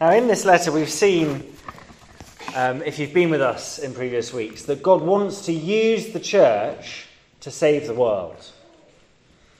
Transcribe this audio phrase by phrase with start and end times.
[0.00, 1.54] Now, in this letter, we've seen,
[2.54, 6.20] um, if you've been with us in previous weeks, that God wants to use the
[6.20, 7.06] church
[7.40, 8.36] to save the world.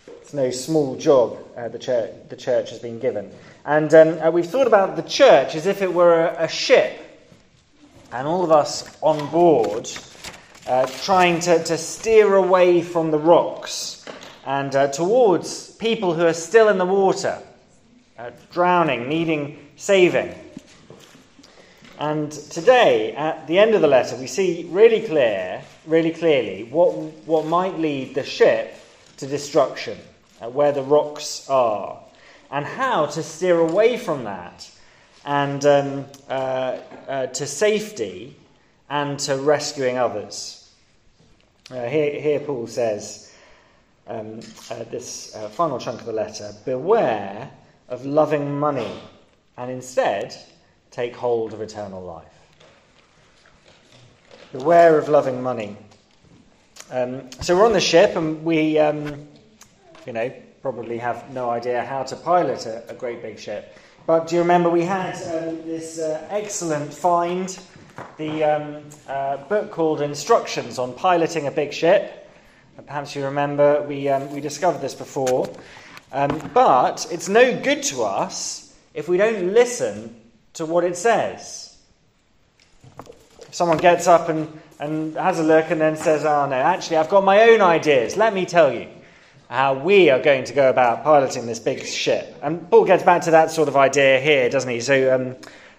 [0.09, 3.31] It's no small job uh, the, church, the church has been given.
[3.65, 7.01] And um, uh, we've thought about the church as if it were a, a ship,
[8.11, 9.89] and all of us on board
[10.67, 14.05] uh, trying to, to steer away from the rocks
[14.45, 17.41] and uh, towards people who are still in the water,
[18.19, 20.35] uh, drowning, needing saving.
[21.99, 26.93] And today, at the end of the letter, we see really clear, really clearly, what,
[27.27, 28.75] what might lead the ship
[29.17, 29.99] to destruction,
[30.43, 31.99] uh, where the rocks are,
[32.51, 34.71] and how to steer away from that
[35.25, 38.37] and um, uh, uh, to safety
[38.89, 40.71] and to rescuing others.
[41.71, 43.35] Uh, here, here, Paul says,
[44.07, 44.39] um,
[44.71, 47.51] uh, this final chunk of the letter Beware
[47.89, 48.91] of loving money,
[49.57, 50.35] and instead
[50.91, 52.25] take hold of eternal life.
[54.53, 55.77] Beware of loving money.
[56.91, 59.29] Um, so we're on the ship, and we, um,
[60.07, 63.77] you know, probably have no idea how to pilot a, a great big ship.
[64.07, 67.59] But do you remember we had um, this uh, excellent find,
[68.19, 72.29] the um, uh, book called Instructions on Piloting a Big Ship?
[72.87, 75.49] Perhaps you remember we, um, we discovered this before.
[76.17, 80.17] Um, but it's no good to us if we don't listen
[80.55, 81.77] to what it says.
[83.43, 84.49] If someone gets up and,
[84.81, 88.17] and has a look and then says, Oh, no, actually, I've got my own ideas,
[88.17, 88.89] let me tell you
[89.51, 92.35] how we are going to go about piloting this big ship.
[92.43, 94.81] And Paul gets back to that sort of idea here, doesn't he?
[94.81, 95.37] So, um,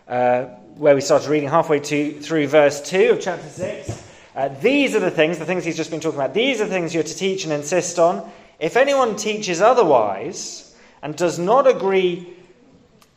[0.08, 0.44] uh,
[0.76, 4.04] where we started reading halfway to, through verse 2 of chapter 6.
[4.36, 6.70] Uh, these are the things, the things he's just been talking about, these are the
[6.70, 8.32] things you're to teach and insist on.
[8.60, 12.34] If anyone teaches otherwise and does not agree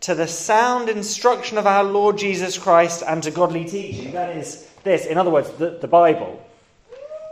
[0.01, 4.69] to the sound instruction of our Lord Jesus Christ and to godly teaching, that is
[4.83, 6.45] this, in other words, the, the Bible,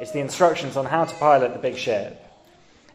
[0.01, 2.25] it's the instructions on how to pilot the big ship.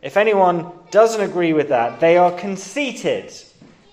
[0.02, 3.34] If anyone doesn't agree with that, they are conceited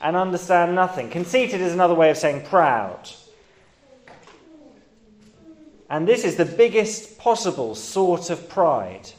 [0.01, 1.11] and understand nothing.
[1.11, 3.11] Conceited is another way of saying proud.
[5.89, 9.11] And this is the biggest possible sort of pride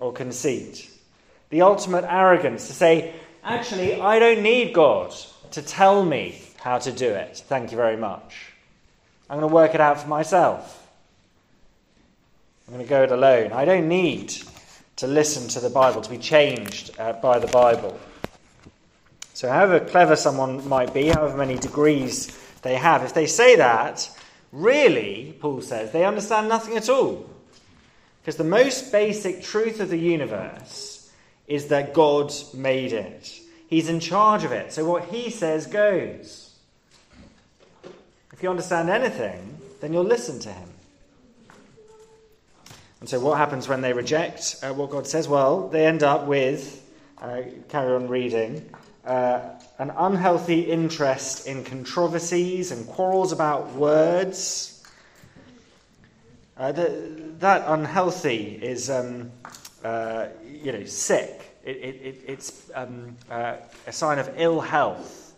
[0.00, 0.90] or conceit.
[1.54, 5.14] The ultimate arrogance to say, actually, I don't need God
[5.52, 7.44] to tell me how to do it.
[7.46, 8.52] Thank you very much.
[9.30, 10.84] I'm going to work it out for myself.
[12.66, 13.52] I'm going to go it alone.
[13.52, 14.34] I don't need
[14.96, 18.00] to listen to the Bible, to be changed uh, by the Bible.
[19.34, 24.10] So, however clever someone might be, however many degrees they have, if they say that,
[24.50, 27.30] really, Paul says, they understand nothing at all.
[28.20, 30.93] Because the most basic truth of the universe
[31.46, 33.40] is that God made it.
[33.66, 34.72] He's in charge of it.
[34.72, 36.54] So, what he says goes.
[38.32, 40.68] If you understand anything, then you'll listen to him.
[43.00, 45.28] And so, what happens when they reject uh, what God says?
[45.28, 46.88] Well, they end up with,
[47.18, 48.68] uh, carry on reading,
[49.04, 49.40] uh,
[49.78, 54.82] an unhealthy interest in controversies and quarrels about words.
[56.56, 59.30] Uh, the, that unhealthy is, um,
[59.84, 61.56] uh, you know, sick.
[61.64, 63.56] It, it, it's um, uh,
[63.86, 65.34] a sign of ill health.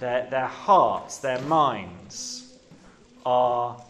[0.00, 2.58] their, their hearts, their minds
[3.24, 3.80] are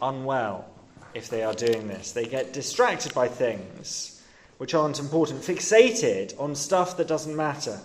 [0.00, 0.66] unwell
[1.14, 2.12] if they are doing this.
[2.12, 4.22] They get distracted by things
[4.58, 7.80] which aren't important, fixated on stuff that doesn't matter.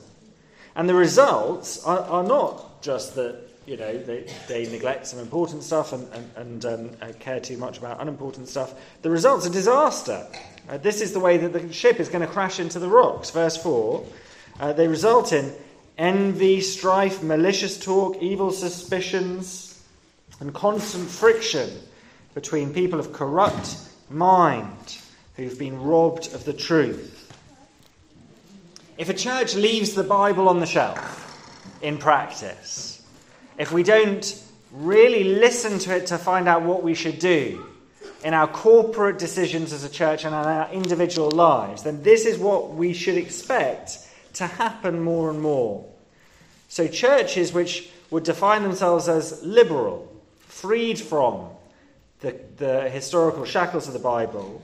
[0.75, 5.61] And the results are, are not just that you know they, they neglect some important
[5.63, 8.73] stuff and, and, and um, uh, care too much about unimportant stuff.
[9.01, 10.25] The results are disaster.
[10.69, 13.31] Uh, this is the way that the ship is going to crash into the rocks.
[13.31, 14.05] Verse 4
[14.59, 15.53] uh, they result in
[15.97, 19.83] envy, strife, malicious talk, evil suspicions,
[20.39, 21.69] and constant friction
[22.33, 23.77] between people of corrupt
[24.09, 24.97] mind
[25.35, 27.15] who've been robbed of the truth.
[28.97, 33.01] If a church leaves the Bible on the shelf in practice,
[33.57, 37.65] if we don't really listen to it to find out what we should do
[38.23, 42.37] in our corporate decisions as a church and in our individual lives, then this is
[42.37, 43.99] what we should expect
[44.33, 45.85] to happen more and more.
[46.67, 50.13] So, churches which would define themselves as liberal,
[50.47, 51.49] freed from
[52.21, 54.61] the, the historical shackles of the Bible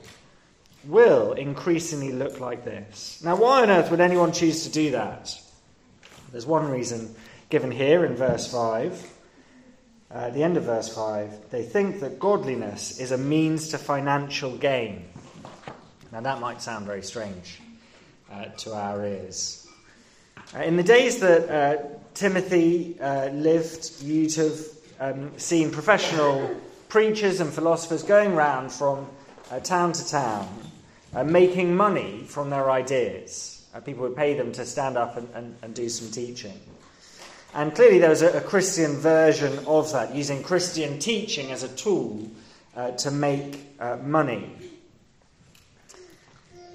[0.84, 3.20] will increasingly look like this.
[3.24, 5.34] Now, why on earth would anyone choose to do that?
[6.30, 7.14] There's one reason
[7.50, 9.12] given here in verse 5.
[10.16, 15.04] The end of verse 5, they think that godliness is a means to financial gain.
[16.12, 17.60] Now, that might sound very strange
[18.32, 19.68] uh, to our ears.
[20.54, 21.82] Uh, in the days that uh,
[22.14, 24.60] Timothy uh, lived, you'd have
[25.00, 26.58] um, seen professional
[26.88, 29.06] preachers and philosophers going round from
[29.50, 30.48] uh, town to town,
[31.24, 33.66] making money from their ideas.
[33.84, 36.58] People would pay them to stand up and, and, and do some teaching.
[37.56, 41.68] And clearly, there was a, a, Christian version of that, using Christian teaching as a
[41.68, 42.28] tool
[42.76, 44.50] uh, to make uh, money.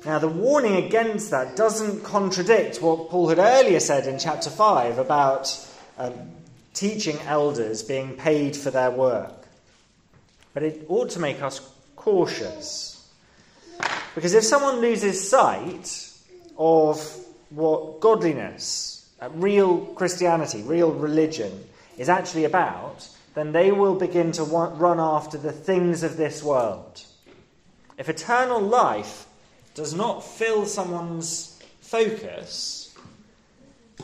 [0.07, 4.97] Now, the warning against that doesn't contradict what Paul had earlier said in chapter 5
[4.97, 5.55] about
[5.99, 6.13] um,
[6.73, 9.45] teaching elders being paid for their work.
[10.55, 11.59] But it ought to make us
[11.95, 13.07] cautious.
[14.15, 16.09] Because if someone loses sight
[16.57, 16.99] of
[17.51, 18.90] what godliness,
[19.21, 21.63] uh, real Christianity, real religion
[21.97, 26.43] is actually about, then they will begin to want, run after the things of this
[26.43, 27.03] world.
[27.97, 29.27] If eternal life
[29.75, 32.95] does not fill someone's focus,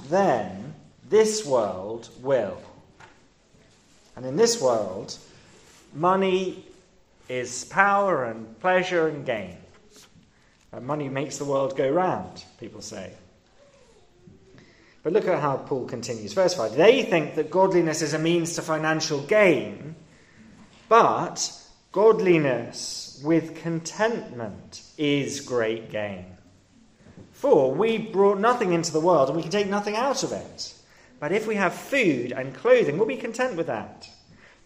[0.09, 0.75] then
[1.09, 2.61] this world will.
[4.15, 5.17] And in this world,
[5.93, 6.63] money
[7.29, 9.57] is power and pleasure and gain.
[10.71, 13.13] And money makes the world go round, people say.
[15.03, 16.33] But look at how Paul continues.
[16.33, 19.95] Verse 5 They think that godliness is a means to financial gain,
[20.89, 21.51] but
[21.91, 26.37] godliness with contentment is great gain.
[27.31, 30.73] For we brought nothing into the world and we can take nothing out of it.
[31.19, 34.09] But if we have food and clothing, we'll be content with that.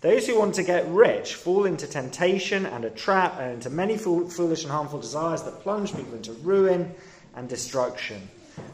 [0.02, 3.98] Those who want to get rich fall into temptation and a trap and into many
[3.98, 6.96] foolish and harmful desires that plunge people into ruin
[7.36, 8.28] and destruction.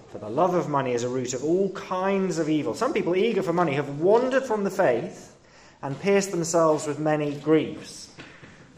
[0.09, 2.73] For the love of money is a root of all kinds of evil.
[2.73, 5.35] Some people eager for money have wandered from the faith
[5.81, 8.09] and pierced themselves with many griefs.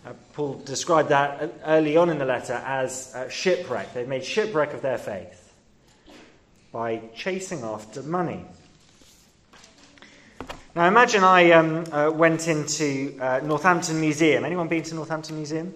[0.06, 3.94] Uh, Paul described that early on in the letter as uh, shipwreck.
[3.94, 5.54] They've made shipwreck of their faith
[6.72, 8.46] by chasing after money.
[10.76, 14.46] Now imagine I um, uh, went into uh, Northampton Museum.
[14.46, 15.74] Anyone been to Northampton Museum?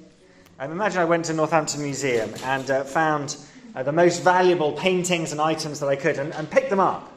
[0.59, 3.37] Um, imagine I went to Northampton Museum and uh, found
[3.75, 7.11] uh, the most valuable paintings and items that I could and, and picked them up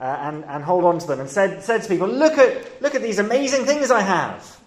[0.00, 2.94] uh, and, and hold on to them and said, said to people, look at, look
[2.94, 4.60] at these amazing things I have.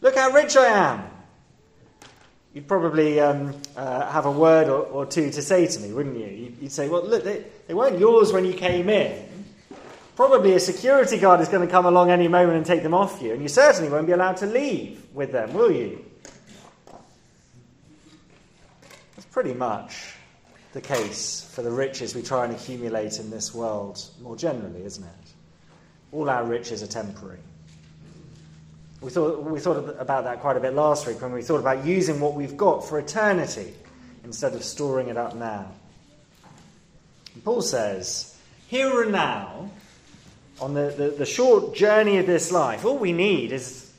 [0.00, 1.04] Look how rich I am.
[2.54, 6.16] You'd probably um, uh, have a word or, or, two to say to me, wouldn't
[6.16, 6.52] you?
[6.60, 9.30] You'd say, well, look, they, they weren't yours when you came in
[10.20, 13.22] Probably a security guard is going to come along any moment and take them off
[13.22, 16.04] you, and you certainly won't be allowed to leave with them, will you?
[19.16, 20.14] That's pretty much
[20.72, 25.04] the case for the riches we try and accumulate in this world more generally, isn't
[25.04, 25.32] it?
[26.12, 27.38] All our riches are temporary.
[29.00, 31.86] We thought, we thought about that quite a bit last week when we thought about
[31.86, 33.72] using what we've got for eternity
[34.24, 35.72] instead of storing it up now.
[37.34, 38.36] And Paul says,
[38.68, 39.70] Here and now,
[40.60, 43.90] on the, the, the short journey of this life, all we need is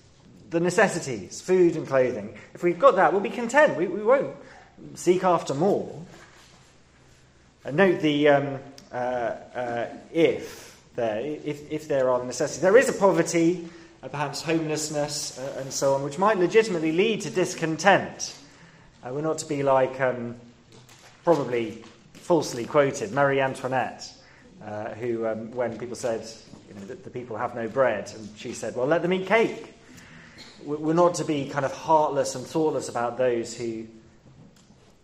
[0.52, 2.38] the necessities, food and clothing.
[2.54, 3.78] If we've got that, we'll be content.
[3.78, 4.36] We, we won't
[4.96, 6.00] seek after more.
[7.64, 8.60] And note the um,
[8.92, 12.62] uh, uh, if there, if, if there are necessities.
[12.62, 13.68] There is a poverty,
[14.04, 18.36] uh, perhaps homelessness, uh, and so on, which might legitimately lead to discontent.
[19.04, 20.36] Uh, we're not to be like, um,
[21.24, 24.12] probably falsely quoted, Marie Antoinette,
[24.64, 26.28] uh, who, um, when people said,
[26.68, 28.12] you know, that the people have no bread.
[28.16, 29.74] And she said, well, let them eat cake.
[30.64, 33.88] We're not to be kind of heartless and thoughtless about those who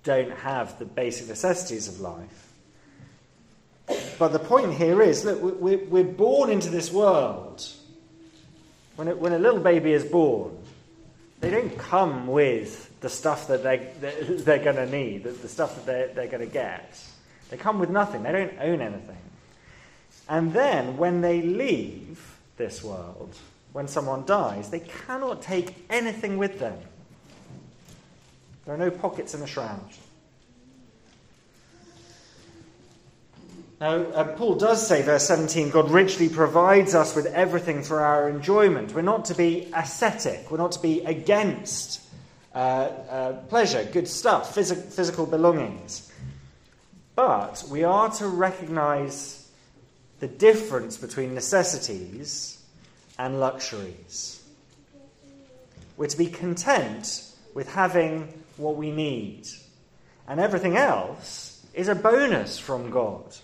[0.04, 2.47] don't have the basic necessities of life.
[4.18, 7.66] But the point here is look, we're born into this world.
[8.96, 10.58] When a little baby is born,
[11.40, 15.86] they don't come with the stuff that they, they're going to need, the stuff that
[15.86, 17.00] they're, they're going to get.
[17.50, 19.18] They come with nothing, they don't own anything.
[20.28, 23.36] And then, when they leave this world,
[23.72, 26.78] when someone dies, they cannot take anything with them.
[28.66, 29.80] There are no pockets in the shroud.
[33.80, 38.28] Now, uh, Paul does say, verse 17, God richly provides us with everything for our
[38.28, 38.96] enjoyment.
[38.96, 42.02] We're not to be ascetic, we're not to be against
[42.56, 46.12] uh, uh, pleasure, good stuff, phys- physical belongings.
[47.14, 49.48] But we are to recognize
[50.20, 52.60] the difference between necessities
[53.20, 54.44] and luxuries.
[55.98, 59.48] We're to be content with having what we need,
[60.28, 63.36] and everything else is a bonus from God.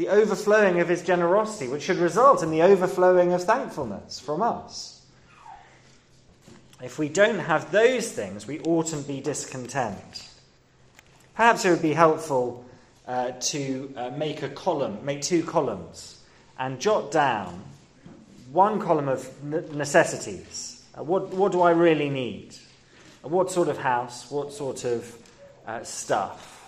[0.00, 5.04] The overflowing of His generosity, which should result in the overflowing of thankfulness from us.
[6.82, 10.26] If we don't have those things, we oughtn't be discontent.
[11.34, 12.64] Perhaps it would be helpful
[13.06, 16.18] uh, to uh, make a column, make two columns.
[16.58, 17.62] and jot down
[18.52, 20.82] one column of necessities.
[20.96, 22.54] Uh, what, what do I really need?
[23.20, 24.30] What sort of house?
[24.30, 25.14] What sort of
[25.66, 26.59] uh, stuff?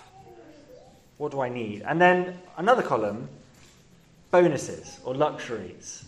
[1.19, 1.83] What do I need?
[1.83, 3.29] And then another column
[4.31, 6.05] bonuses or luxuries.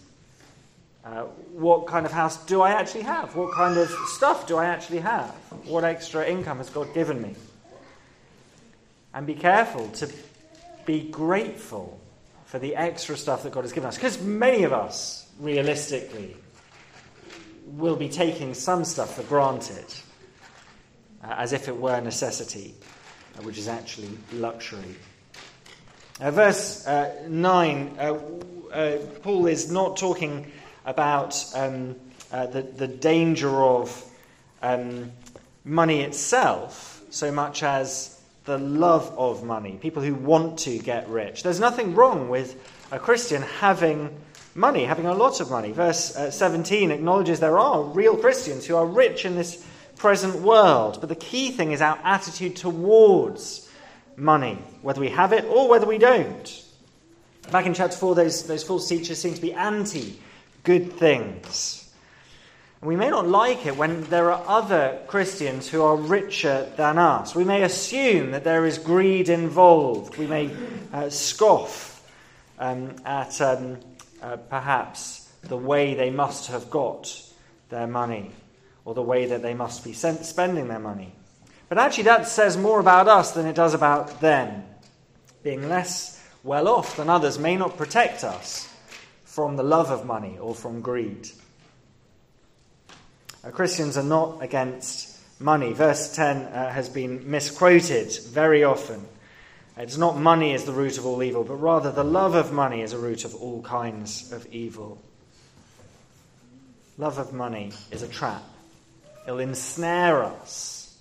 [1.04, 3.36] Uh, what kind of house do I actually have?
[3.36, 5.30] What kind of stuff do I actually have?
[5.66, 7.34] What extra income has God given me?
[9.12, 10.10] And be careful to
[10.86, 12.00] be grateful
[12.46, 13.96] for the extra stuff that God has given us.
[13.96, 16.36] Because many of us, realistically,
[17.66, 19.84] will be taking some stuff for granted
[21.22, 22.74] uh, as if it were a necessity,
[23.42, 24.94] which is actually luxury.
[26.20, 28.14] Uh, verse uh, 9, uh,
[28.72, 30.50] uh, Paul is not talking
[30.84, 31.96] about um,
[32.30, 34.04] the, the danger of
[34.62, 35.10] um,
[35.64, 41.42] money itself so much as the love of money, people who want to get rich.
[41.42, 42.60] There's nothing wrong with
[42.90, 44.14] a Christian having
[44.54, 45.72] money, having a lot of money.
[45.72, 49.64] Verse uh, 17 acknowledges there are real Christians who are rich in this
[49.96, 53.68] present world, but the key thing is our attitude towards
[54.16, 56.64] money, whether we have it or whether we don't.
[57.50, 60.18] Back in chapter 4, those, those false teachers seem to be anti
[60.62, 61.92] good things.
[62.80, 67.34] We may not like it when there are other Christians who are richer than us.
[67.34, 70.18] We may assume that there is greed involved.
[70.18, 70.50] We may
[70.92, 72.06] uh, scoff
[72.58, 73.78] um, at um,
[74.22, 77.22] uh, perhaps the way they must have got
[77.70, 78.30] their money
[78.84, 81.12] or the way that they must be spending their money.
[81.68, 84.64] But actually, that says more about us than it does about them.
[85.42, 88.72] Being less well off than others may not protect us
[89.24, 91.28] from the love of money or from greed.
[93.42, 95.72] Uh, Christians are not against money.
[95.72, 99.04] Verse 10 uh, has been misquoted very often.
[99.76, 102.82] It's not money is the root of all evil, but rather the love of money
[102.82, 105.02] is a root of all kinds of evil.
[106.96, 108.42] Love of money is a trap.
[109.26, 110.98] It'll ensnare us.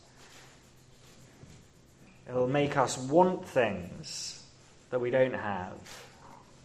[2.27, 4.44] It'll make us want things
[4.89, 5.74] that we don't have,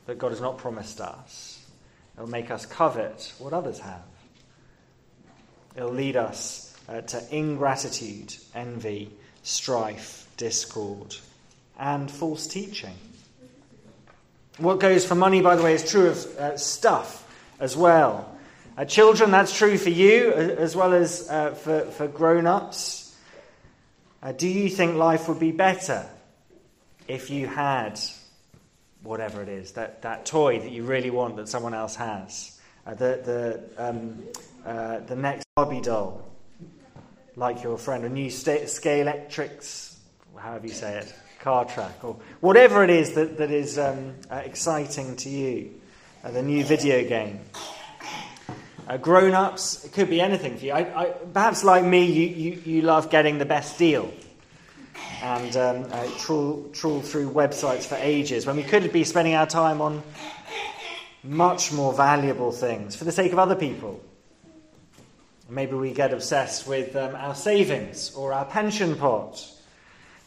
[0.07, 1.67] that God has not promised us.
[2.17, 4.03] It'll make us covet what others have.
[5.77, 9.11] It'll lead us uh, to ingratitude, envy,
[9.43, 11.17] strife, discord,
[11.79, 12.95] and false teaching.
[14.59, 17.25] What goes for money, by the way, is true of uh, stuff
[17.61, 18.38] as well.
[18.79, 23.13] Uh, children, that's true for you as well as uh, for, for grown ups.
[24.23, 26.07] Uh, do you think life would be better
[27.09, 27.99] if you had
[29.03, 32.57] whatever it is, that, that toy that you really want that someone else has?
[32.87, 33.21] Uh, the,
[33.77, 34.23] the, um,
[34.65, 36.25] uh, the next Barbie doll,
[37.35, 39.97] like your friend, a new Scalextric,
[40.37, 44.37] however you say it, car track, or whatever it is that, that is um, uh,
[44.37, 45.69] exciting to you,
[46.23, 47.41] the new video game.
[48.89, 50.73] Uh, grown ups, it could be anything for you.
[50.73, 54.11] I, I, perhaps, like me, you, you, you love getting the best deal
[55.23, 59.47] and um, uh, trawl, trawl through websites for ages when we could be spending our
[59.47, 60.03] time on
[61.23, 64.03] much more valuable things for the sake of other people.
[65.51, 69.47] Maybe we get obsessed with um, our savings or our pension pot,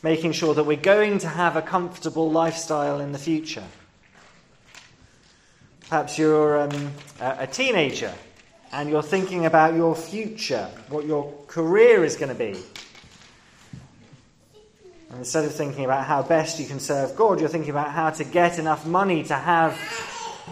[0.03, 3.63] making sure that we're going to have a comfortable lifestyle in the future.
[5.89, 8.13] Perhaps you're um, a teenager
[8.72, 12.58] and you're thinking about your future, what your career is going to be.
[15.10, 18.12] And instead of thinking about how best you can serve God, you're thinking about how
[18.12, 19.78] to get enough money to have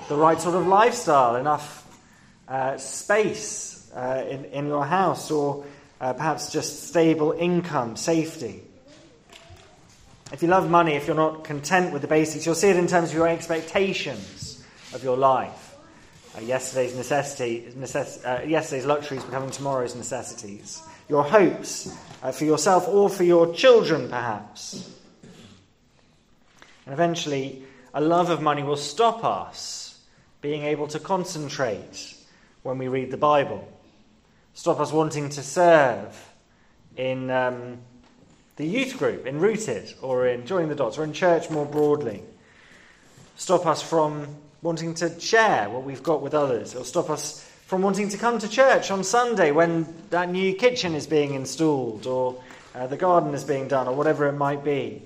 [0.09, 1.87] the right sort of lifestyle, enough
[2.47, 5.65] uh, space uh, in, in your house, or
[6.01, 8.63] uh, perhaps just stable income, safety.
[10.33, 12.87] If you love money, if you're not content with the basics, you'll see it in
[12.87, 15.68] terms of your expectations of your life.
[16.37, 20.81] Uh, yesterday's necessity, necess- uh, yesterday's luxuries becoming tomorrow's necessities.
[21.07, 24.93] Your hopes uh, for yourself or for your children, perhaps.
[26.85, 29.99] And eventually, a love of money will stop us
[30.41, 32.15] being able to concentrate
[32.61, 33.67] when we read the Bible
[34.59, 36.33] stop us wanting to serve
[36.97, 37.77] in um,
[38.57, 42.21] the youth group, in Rooted, or in Joining the Dots, or in church more broadly.
[43.37, 44.27] Stop us from
[44.61, 48.39] wanting to share what we've got with others, or stop us from wanting to come
[48.39, 52.41] to church on Sunday when that new kitchen is being installed, or
[52.75, 55.01] uh, the garden is being done, or whatever it might be.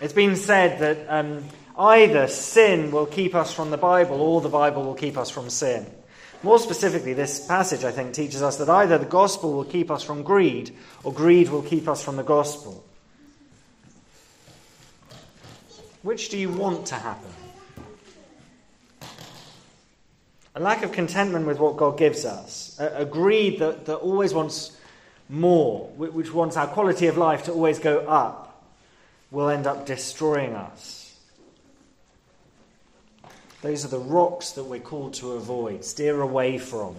[0.00, 1.44] It's been said that um,
[1.78, 5.48] either sin will keep us from the Bible, or the Bible will keep us from
[5.50, 5.86] sin.
[6.42, 10.02] More specifically, this passage, I think, teaches us that either the gospel will keep us
[10.02, 10.74] from greed
[11.04, 12.84] or greed will keep us from the gospel.
[16.02, 17.30] Which do you want to happen?
[20.54, 24.34] A lack of contentment with what God gives us, a, a greed that, that always
[24.34, 24.76] wants
[25.28, 28.64] more, which wants our quality of life to always go up,
[29.30, 31.16] will end up destroying us.
[33.62, 36.96] Those are the rocks that we're called to avoid, steer away from.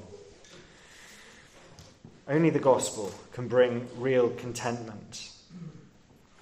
[2.28, 5.30] Only the gospel can bring real contentment.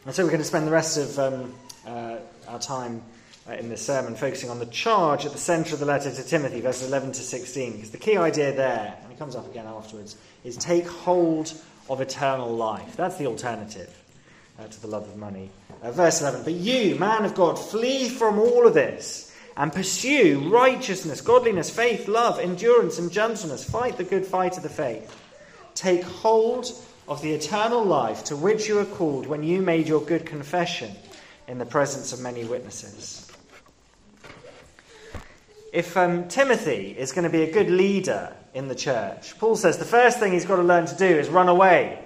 [0.06, 1.54] And so we're going to spend the rest of um,
[1.86, 3.02] uh, our time
[3.50, 6.24] uh, in this sermon focusing on the charge at the centre of the letter to
[6.24, 7.74] Timothy, verses 11 to 16.
[7.74, 11.54] Because the key idea there, and it comes up again afterwards, is take hold
[11.90, 12.96] of eternal life.
[12.96, 13.96] That's the alternative
[14.60, 15.50] uh, to the love of money.
[15.82, 20.50] Uh, verse 11 But you, man of God, flee from all of this and pursue
[20.50, 23.70] righteousness, godliness, faith, love, endurance, and gentleness.
[23.70, 25.18] Fight the good fight of the faith.
[25.74, 26.72] Take hold
[27.08, 30.92] of the eternal life to which you are called when you made your good confession
[31.48, 33.31] in the presence of many witnesses.
[35.72, 39.78] If um, Timothy is going to be a good leader in the church, Paul says
[39.78, 42.04] the first thing he's got to learn to do is run away.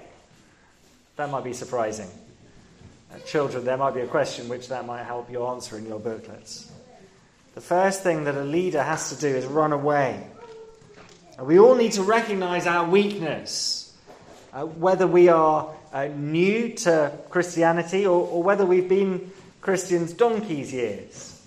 [1.16, 2.08] That might be surprising.
[3.12, 5.98] Uh, children, there might be a question which that might help you answer in your
[5.98, 6.70] booklets.
[7.56, 10.24] The first thing that a leader has to do is run away.
[11.36, 13.96] And we all need to recognize our weakness
[14.52, 19.30] uh, whether we are uh, new to Christianity or, or, whether we've been
[19.60, 21.42] Christians donkey's years,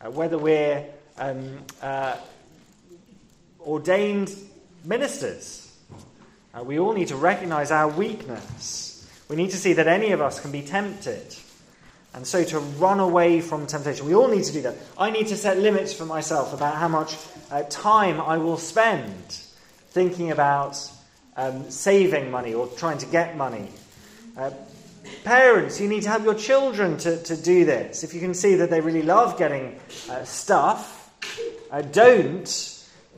[0.00, 0.84] uh, whether we're
[1.18, 2.16] um, uh,
[3.60, 4.34] ordained
[4.84, 5.76] ministers.
[6.54, 9.08] Uh, we all need to recognize our weakness.
[9.28, 11.34] We need to see that any of us can be tempted.
[12.14, 14.06] And so to run away from temptation.
[14.06, 14.76] We all need to do that.
[14.98, 17.16] I need to set limits for myself about how much
[17.50, 19.30] uh, time I will spend
[19.90, 20.78] thinking about
[21.36, 23.68] um, saving money or trying to get money.
[24.36, 24.50] Uh,
[25.24, 28.04] parents, you need to help your children to, to do this.
[28.04, 31.01] If you can see that they really love getting uh, stuff,
[31.70, 32.48] uh, don't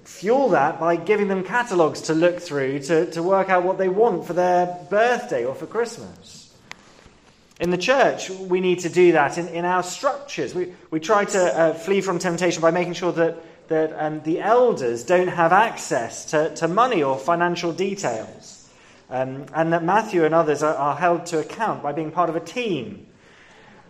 [0.05, 3.89] fuel that by giving them catalogues to look through to, to work out what they
[3.89, 6.55] want for their birthday or for Christmas.
[7.61, 10.55] In the church, we need to do that in, in our structures.
[10.55, 13.37] We, we try to uh, flee from temptation by making sure that
[13.69, 18.69] that um, the elders don't have access to, to money or financial details.
[19.11, 22.37] Um, and that Matthew and others are, are, held to account by being part of
[22.37, 23.07] a team.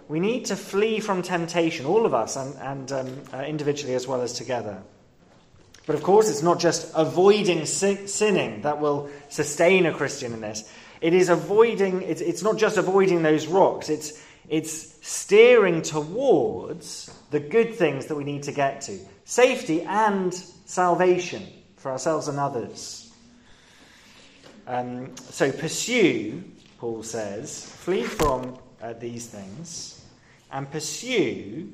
[0.08, 4.06] We need to flee from temptation, all of us, and, and um, uh, individually as
[4.06, 4.82] well as together.
[5.86, 10.40] But of course, it's not just avoiding sin- sinning that will sustain a Christian in
[10.40, 10.70] this.
[11.00, 17.40] It is avoiding, it's, it's not just avoiding those rocks, it's, it's steering towards the
[17.40, 20.32] good things that we need to get to safety and
[20.64, 23.12] salvation for ourselves and others.
[24.66, 26.42] Um, so pursue,
[26.78, 30.04] Paul says, flee from uh, these things
[30.52, 31.72] and pursue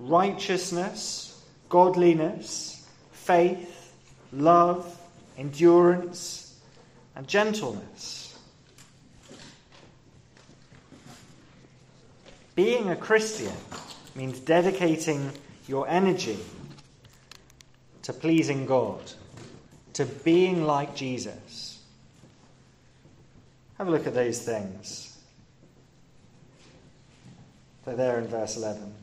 [0.00, 3.94] righteousness, godliness, faith,
[4.32, 5.00] love,
[5.38, 6.58] endurance,
[7.14, 8.36] and gentleness.
[12.56, 13.54] Being a Christian
[14.14, 15.30] means dedicating
[15.68, 16.38] your energy
[18.02, 19.00] to pleasing God,
[19.94, 21.80] to being like Jesus.
[23.78, 25.13] Have a look at those things.
[27.84, 28.94] They're there in verse 11.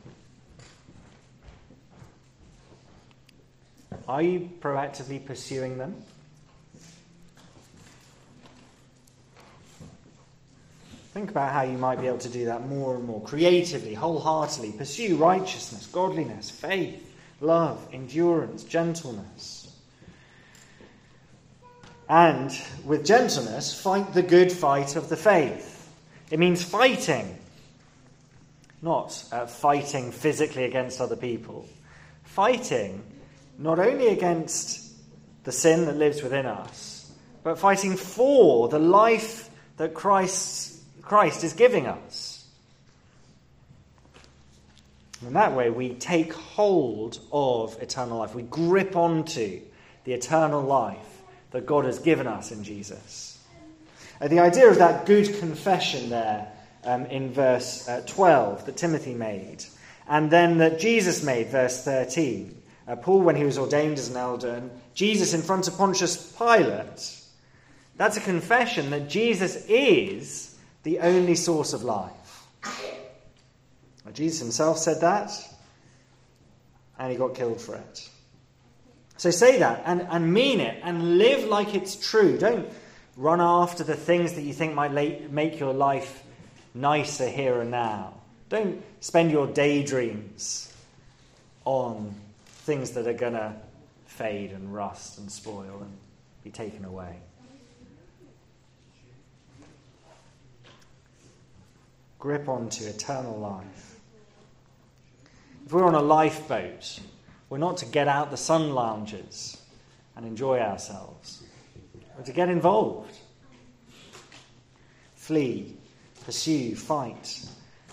[4.08, 5.96] Are you proactively pursuing them?
[11.13, 14.72] Think about how you might be able to do that more and more creatively, wholeheartedly.
[14.72, 19.76] Pursue righteousness, godliness, faith, love, endurance, gentleness.
[22.08, 22.52] And
[22.86, 25.89] with gentleness, fight the good fight of the faith.
[26.30, 27.38] It means fighting,
[28.82, 31.67] not uh, fighting physically against other people.
[32.24, 33.04] Fighting
[33.58, 34.94] not only against
[35.44, 37.12] the sin that lives within us,
[37.44, 42.48] but fighting for the life that Christ, Christ is giving us.
[45.26, 48.34] In that way, we take hold of eternal life.
[48.34, 49.62] We grip onto
[50.04, 53.39] the eternal life that God has given us in Jesus.
[54.20, 56.52] Uh, the idea of that good confession there
[56.84, 59.63] um, in verse uh, 12 that Timothy made,
[60.08, 62.62] and then that Jesus made, verse 13.
[62.88, 66.34] Uh, Paul, when he was ordained as an elder, and Jesus in front of Pontius
[66.38, 67.22] Pilate,
[67.96, 72.48] that's a confession that Jesus is the only source of life.
[74.13, 75.32] Jesus himself said that,
[77.00, 78.10] and he got killed for it.
[79.17, 82.39] So say that and, and mean it and live like it's true.
[82.39, 82.67] Don't
[83.15, 86.24] run after the things that you think might make your life
[86.73, 88.13] nicer here and now.
[88.49, 90.73] Don't spend your daydreams
[91.65, 92.13] on
[92.45, 93.53] things that are going to
[94.05, 95.97] fade and rust and spoil and
[96.43, 97.15] be taken away.
[102.19, 103.99] Grip onto eternal life.
[105.65, 106.99] If we're on a lifeboat,
[107.49, 109.62] we're not to get out the sun lounges
[110.15, 111.41] and enjoy ourselves.
[112.17, 113.15] We're to get involved.
[115.15, 115.77] Flee,
[116.25, 117.45] pursue, fight,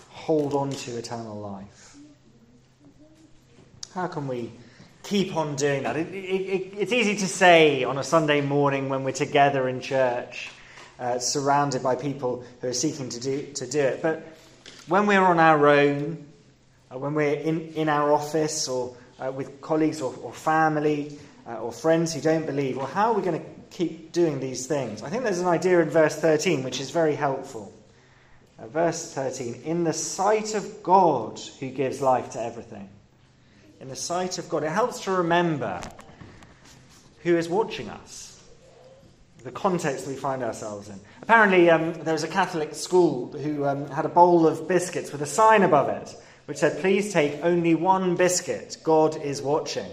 [0.09, 1.97] hold on to eternal life.
[3.93, 4.51] How can we
[5.03, 5.97] keep on doing that?
[5.97, 9.81] It, it, it, it's easy to say on a Sunday morning when we're together in
[9.81, 10.49] church,
[10.99, 14.01] uh, surrounded by people who are seeking to do, to do it.
[14.01, 14.23] But
[14.87, 16.27] when we're on our own,
[16.91, 21.55] uh, when we're in, in our office or uh, with colleagues or, or family uh,
[21.55, 25.01] or friends who don't believe, well, how are we going to keep doing these things?
[25.01, 27.73] I think there's an idea in verse 13 which is very helpful.
[28.67, 32.89] Verse 13 In the sight of God who gives life to everything.
[33.79, 34.63] In the sight of God.
[34.63, 35.81] It helps to remember
[37.23, 38.41] who is watching us,
[39.43, 40.99] the context we find ourselves in.
[41.21, 45.21] Apparently, um, there was a Catholic school who um, had a bowl of biscuits with
[45.21, 46.15] a sign above it
[46.49, 48.77] which said, Please take only one biscuit.
[48.83, 49.85] God is watching.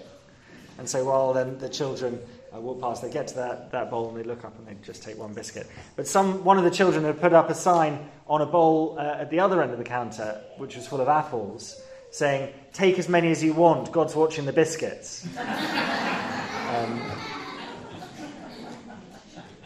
[0.78, 2.18] And so while then the children
[2.56, 4.74] uh, walk past, they get to that, that bowl and they look up and they
[4.84, 5.66] just take one biscuit.
[5.96, 9.18] But some, one of the children had put up a sign on a bowl uh,
[9.20, 13.08] at the other end of the counter, which was full of apples, saying, Take as
[13.08, 15.26] many as you want, God's watching the biscuits.
[15.38, 17.02] um,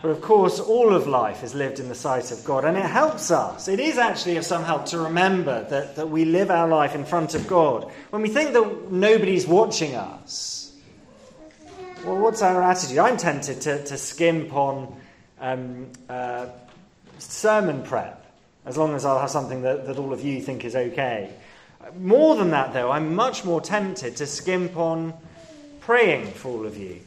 [0.02, 2.86] but of course, all of life is lived in the sight of God, and it
[2.86, 3.68] helps us.
[3.68, 7.04] It is actually of some help to remember that, that we live our life in
[7.04, 7.90] front of God.
[8.08, 10.59] When we think that nobody's watching us,
[12.04, 12.98] well, what's our attitude?
[12.98, 14.96] I'm tempted to, to skimp on
[15.40, 16.46] um, uh,
[17.18, 18.24] sermon prep,
[18.64, 21.30] as long as I'll have something that, that all of you think is okay.
[21.98, 25.14] More than that, though, I'm much more tempted to skimp on
[25.80, 27.00] praying for all of you.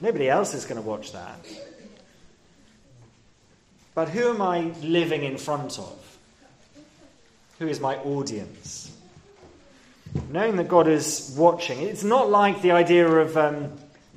[0.00, 1.46] Nobody else is going to watch that.
[3.94, 6.18] But who am I living in front of?
[7.58, 8.96] Who is my audience?
[10.30, 13.72] Knowing that God is watching, it's not like the idea of um,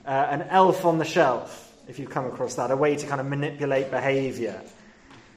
[0.06, 3.22] uh, an elf on the shelf, if you've come across that, a way to kind
[3.22, 4.62] of manipulate behavior.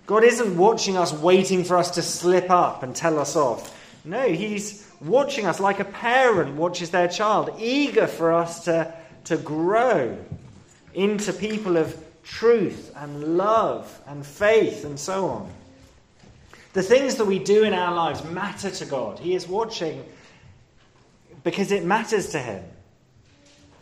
[0.07, 3.75] God isn't watching us, waiting for us to slip up and tell us off.
[4.05, 8.95] No, He's watching us like a parent watches their child, eager for us to
[9.27, 10.17] to grow
[10.95, 15.51] into people of truth and love and faith and so on.
[16.73, 19.19] The things that we do in our lives matter to God.
[19.19, 20.05] He is watching
[21.47, 22.65] because it matters to Him.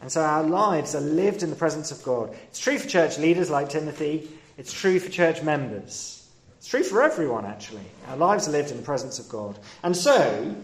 [0.03, 2.37] And so our lives are lived in the presence of God.
[2.49, 6.29] It's true for church leaders like Timothy, it's true for church members.
[6.59, 7.87] It's true for everyone, actually.
[8.09, 9.59] Our lives are lived in the presence of God.
[9.83, 10.55] And so,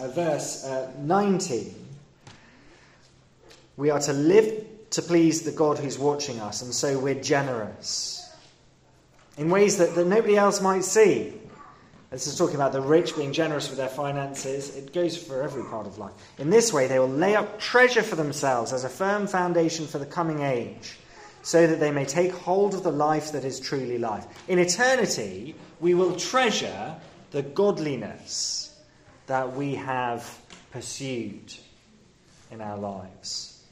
[0.00, 1.74] uh, verse uh, 19
[3.76, 8.32] we are to live to please the God who's watching us, and so we're generous
[9.36, 11.32] in ways that, that nobody else might see.
[12.12, 14.76] This is talking about the rich being generous with their finances.
[14.76, 16.12] It goes for every part of life.
[16.36, 19.98] In this way, they will lay up treasure for themselves as a firm foundation for
[19.98, 20.98] the coming age,
[21.40, 24.26] so that they may take hold of the life that is truly life.
[24.46, 26.94] In eternity, we will treasure
[27.30, 28.78] the godliness
[29.26, 30.38] that we have
[30.70, 31.54] pursued
[32.50, 33.64] in our lives.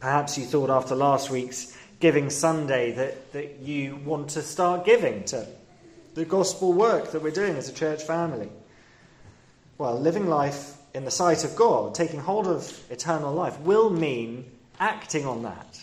[0.00, 5.22] Perhaps you thought after last week's Giving Sunday that, that you want to start giving
[5.26, 5.46] to
[6.14, 8.48] the gospel work that we're doing as a church family.
[9.78, 14.50] Well, living life in the sight of God, taking hold of eternal life, will mean
[14.78, 15.80] acting on that,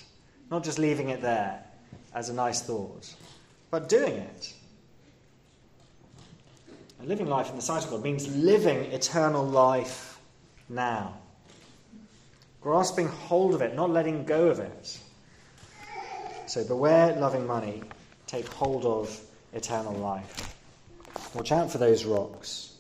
[0.52, 1.63] not just leaving it there
[2.13, 3.13] as a nice thought,
[3.72, 4.54] but doing it.
[7.00, 10.20] And living life in the sight of God means living eternal life
[10.68, 11.18] now
[12.62, 15.00] grasping hold of it, not letting go of it.
[16.48, 17.84] So beware loving money,
[18.28, 19.20] take hold of
[19.53, 20.55] eternal life.
[21.33, 22.73] Watch out for those rocks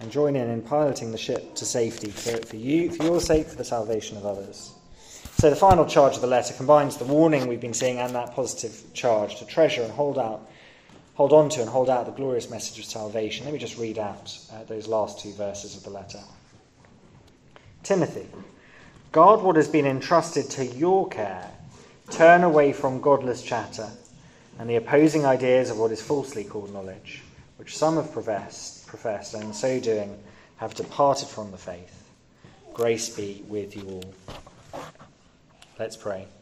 [0.00, 3.56] and join in in piloting the ship to safety for, you, for your sake, for
[3.56, 4.72] the salvation of others.
[5.38, 8.34] So the final charge of the letter combines the warning we've been seeing and that
[8.34, 10.48] positive charge to treasure and hold out,
[11.14, 13.44] hold on to and hold out the glorious message of salvation.
[13.44, 16.20] Let me just read out uh, those last two verses of the letter.
[17.82, 18.26] Timothy,
[19.12, 21.50] Guard what has been entrusted to your care.
[22.08, 23.90] Turn away from godless chatter
[24.58, 27.22] and the opposing ideas of what is falsely called knowledge,
[27.56, 30.18] which some have professed, professed and in so doing
[30.56, 32.08] have departed from the faith.
[32.72, 34.14] Grace be with you all.
[35.78, 36.26] Let's pray.